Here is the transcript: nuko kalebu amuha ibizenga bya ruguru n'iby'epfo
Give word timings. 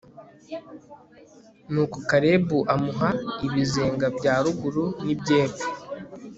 nuko 1.71 1.97
kalebu 2.09 2.57
amuha 2.73 3.09
ibizenga 3.45 4.05
bya 4.17 4.35
ruguru 4.43 4.85
n'iby'epfo 5.05 5.67